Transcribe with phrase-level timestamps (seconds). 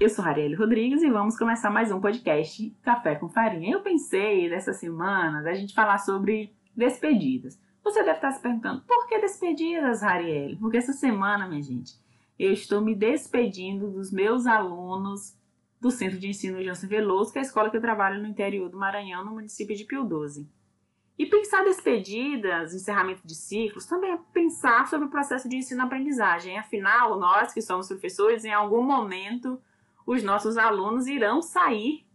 [0.00, 3.72] Eu sou Arielle Rodrigues e vamos começar mais um podcast Café com Farinha.
[3.72, 7.56] Eu pensei dessa semana a gente falar sobre despedidas.
[7.84, 10.56] Você deve estar se perguntando, por que despedidas, Arielle?
[10.56, 11.92] Porque essa semana, minha gente,
[12.36, 15.38] eu estou me despedindo dos meus alunos
[15.80, 18.68] do Centro de Ensino Jansen Veloso, que é a escola que eu trabalho no interior
[18.68, 20.50] do Maranhão, no município de Pio 12.
[21.18, 26.56] E pensar despedidas, encerramento de ciclos, também é pensar sobre o processo de ensino-aprendizagem.
[26.56, 29.60] Afinal, nós que somos professores, em algum momento,
[30.06, 32.06] os nossos alunos irão sair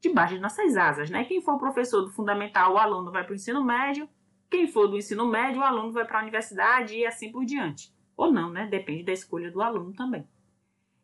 [0.00, 1.24] debaixo de nossas asas, né?
[1.24, 4.06] Quem for professor do fundamental, o aluno vai para o ensino médio.
[4.50, 7.90] Quem for do ensino médio, o aluno vai para a universidade e assim por diante.
[8.16, 8.66] Ou não, né?
[8.66, 10.28] Depende da escolha do aluno também.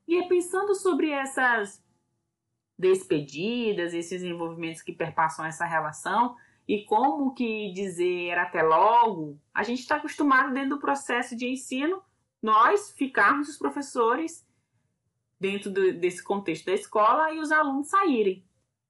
[0.06, 1.82] E é pensando sobre essas
[2.78, 9.80] despedidas, esses envolvimentos que perpassam essa relação, e como que dizer até logo, a gente
[9.80, 12.02] está acostumado dentro do processo de ensino,
[12.41, 14.46] nós ficarmos os professores
[15.38, 18.45] dentro do, desse contexto da escola e os alunos saírem.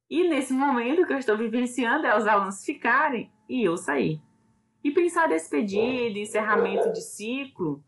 [0.09, 4.21] E nesse momento que eu estou vivenciando é os alunos ficarem e eu sair.
[4.85, 7.83] E pensar despedida, encerramento de ciclo,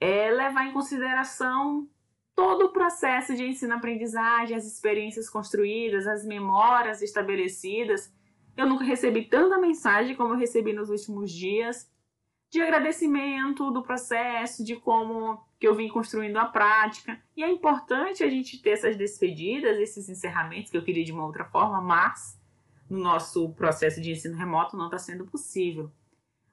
[0.00, 1.86] é levar em consideração
[2.34, 8.10] todo o processo de ensino-aprendizagem, as experiências construídas, as memórias estabelecidas
[8.60, 11.90] eu nunca recebi tanta mensagem como eu recebi nos últimos dias
[12.50, 17.18] de agradecimento do processo, de como que eu vim construindo a prática.
[17.36, 21.24] E é importante a gente ter essas despedidas, esses encerramentos que eu queria de uma
[21.24, 22.38] outra forma, mas
[22.88, 25.90] no nosso processo de ensino remoto não está sendo possível.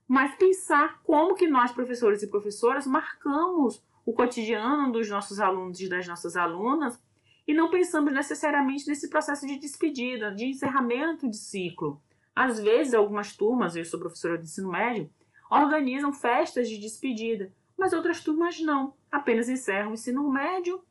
[0.08, 5.89] Mas pensar como que nós, professores e professoras, marcamos o cotidiano dos nossos alunos e
[5.89, 7.02] das nossas alunas
[7.48, 12.02] e não pensamos necessariamente nesse processo de despedida, de encerramento de ciclo.
[12.36, 15.09] Às vezes, algumas turmas, eu sou professora de ensino médio,
[15.50, 20.84] organizam festas de despedida, mas outras turmas não, apenas encerram o ensino médio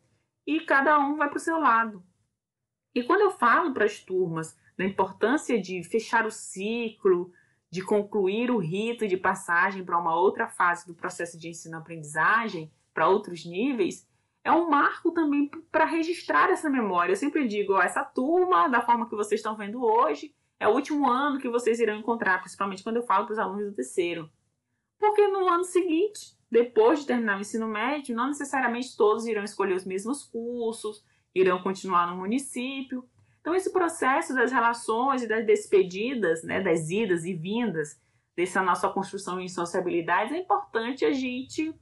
[0.47, 2.03] e cada um vai para o seu lado.
[2.95, 7.31] E quando eu falo para as turmas da importância de fechar o ciclo,
[7.71, 13.09] de concluir o rito de passagem para uma outra fase do processo de ensino-aprendizagem, para
[13.09, 14.09] outros níveis,
[14.47, 17.11] é um marco também para registrar essa memória.
[17.11, 20.73] Eu sempre digo, ó, essa turma, da forma que vocês estão vendo hoje, é o
[20.73, 24.31] último ano que vocês irão encontrar, principalmente quando eu falo para os alunos do terceiro.
[25.01, 29.75] Porque no ano seguinte, depois de terminar o ensino médio, não necessariamente todos irão escolher
[29.75, 31.05] os mesmos cursos,
[31.35, 33.05] irão continuar no município.
[33.41, 38.01] Então, esse processo das relações e das despedidas, né, das idas e vindas,
[38.37, 41.75] dessa nossa construção em sociabilidades, é importante a gente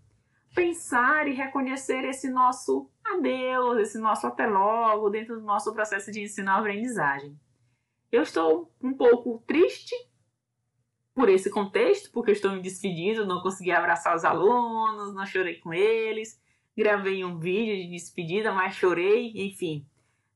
[0.54, 6.22] pensar e reconhecer esse nosso adeus, esse nosso até logo dentro do nosso processo de
[6.22, 7.38] ensino-aprendizagem.
[8.10, 9.94] Eu estou um pouco triste
[11.12, 15.74] por esse contexto, porque estou me despedindo, não consegui abraçar os alunos, não chorei com
[15.74, 16.40] eles,
[16.76, 19.86] gravei um vídeo de despedida, mas chorei, enfim.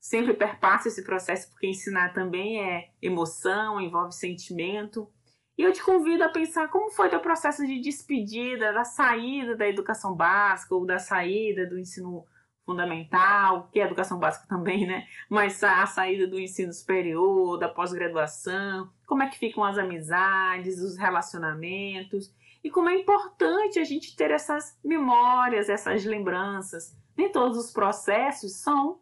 [0.00, 5.10] Sempre perpassa esse processo, porque ensinar também é emoção, envolve sentimento.
[5.58, 9.68] E eu te convido a pensar como foi teu processo de despedida, da saída da
[9.68, 12.24] educação básica ou da saída do ensino
[12.64, 15.08] fundamental, que é educação básica também, né?
[15.28, 20.96] Mas a saída do ensino superior, da pós-graduação, como é que ficam as amizades, os
[20.96, 22.32] relacionamentos
[22.62, 26.96] e como é importante a gente ter essas memórias, essas lembranças.
[27.16, 29.00] Nem todos os processos são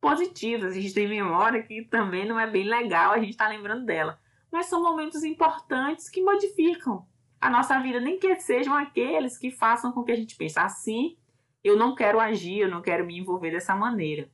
[0.00, 0.70] positivos.
[0.70, 3.84] A gente tem memória que também não é bem legal a gente estar tá lembrando
[3.84, 4.18] dela
[4.50, 7.06] mas são momentos importantes que modificam
[7.40, 11.16] a nossa vida, nem que sejam aqueles que façam com que a gente pense assim,
[11.62, 14.30] eu não quero agir, eu não quero me envolver dessa maneira.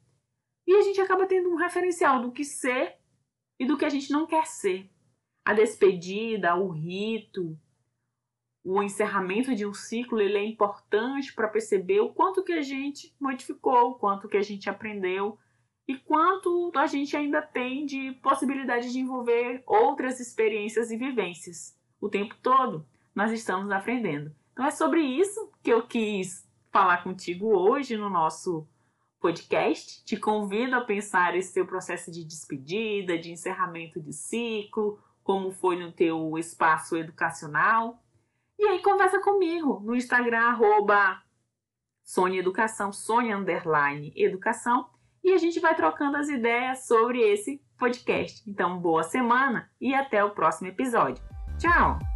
[0.66, 2.96] E a gente acaba tendo um referencial do que ser
[3.58, 4.90] e do que a gente não quer ser.
[5.44, 7.58] A despedida, o rito,
[8.64, 13.14] o encerramento de um ciclo, ele é importante para perceber o quanto que a gente
[13.20, 15.38] modificou, o quanto que a gente aprendeu
[15.86, 21.78] e quanto a gente ainda tem de possibilidade de envolver outras experiências e vivências.
[22.00, 24.34] O tempo todo nós estamos aprendendo.
[24.52, 28.66] Então é sobre isso que eu quis falar contigo hoje no nosso
[29.20, 30.04] podcast.
[30.04, 35.76] Te convido a pensar esse teu processo de despedida, de encerramento de ciclo, como foi
[35.76, 38.02] no teu espaço educacional.
[38.58, 41.22] E aí conversa comigo no Instagram, arroba
[42.02, 44.93] Sônia Educação, Sônia Underline Educação
[45.24, 48.48] e a gente vai trocando as ideias sobre esse podcast.
[48.48, 51.24] Então, boa semana e até o próximo episódio.
[51.58, 52.13] Tchau!